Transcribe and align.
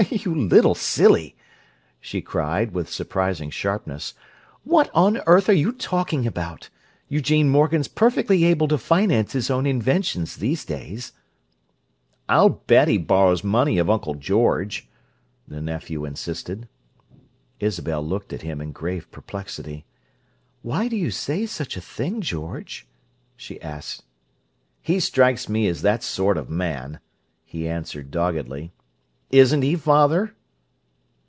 "You 0.09 0.33
little 0.33 0.73
silly!" 0.73 1.35
she 1.99 2.21
cried, 2.23 2.71
with 2.71 2.89
surprising 2.89 3.51
sharpness. 3.51 4.15
"What 4.63 4.89
on 4.95 5.21
earth 5.27 5.47
are 5.47 5.53
you 5.53 5.71
talking 5.71 6.25
about? 6.25 6.69
Eugene 7.07 7.47
Morgan's 7.49 7.87
perfectly 7.87 8.43
able 8.45 8.67
to 8.69 8.79
finance 8.79 9.33
his 9.33 9.51
own 9.51 9.67
inventions 9.67 10.37
these 10.37 10.65
days." 10.65 11.11
"I'll 12.27 12.49
bet 12.49 12.87
he 12.87 12.97
borrows 12.97 13.43
money 13.43 13.77
of 13.77 13.91
Uncle 13.91 14.15
George," 14.15 14.87
the 15.47 15.61
nephew 15.61 16.03
insisted. 16.03 16.67
Isabel 17.59 18.03
looked 18.03 18.33
at 18.33 18.41
him 18.41 18.59
in 18.59 18.71
grave 18.71 19.09
perplexity. 19.11 19.85
"Why 20.63 20.87
do 20.87 20.97
you 20.97 21.11
say 21.11 21.45
such 21.45 21.77
a 21.77 21.81
thing, 21.81 22.21
George?" 22.21 22.87
she 23.37 23.61
asked. 23.61 24.03
"He 24.81 24.99
strikes 24.99 25.47
me 25.47 25.67
as 25.67 25.83
that 25.83 26.01
sort 26.01 26.37
of 26.39 26.49
man," 26.49 26.99
he 27.45 27.67
answered 27.67 28.09
doggedly. 28.09 28.71
"Isn't 29.33 29.61
he, 29.61 29.77
father?" 29.77 30.35